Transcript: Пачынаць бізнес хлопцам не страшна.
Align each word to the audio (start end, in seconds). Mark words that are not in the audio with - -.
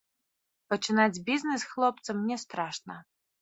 Пачынаць 0.71 1.21
бізнес 1.27 1.67
хлопцам 1.75 2.25
не 2.31 2.39
страшна. 2.47 2.99